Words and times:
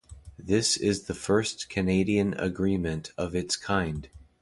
This 0.39 0.77
is 0.77 1.03
the 1.03 1.13
first 1.13 1.69
Canadian 1.69 2.33
agreement 2.39 3.11
of 3.19 3.35
its 3.35 3.55
kind. 3.55 4.09